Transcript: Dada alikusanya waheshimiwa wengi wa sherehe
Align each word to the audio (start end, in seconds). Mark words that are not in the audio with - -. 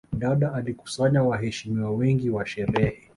Dada 0.17 0.53
alikusanya 0.53 1.23
waheshimiwa 1.23 1.91
wengi 1.91 2.29
wa 2.29 2.45
sherehe 2.47 3.09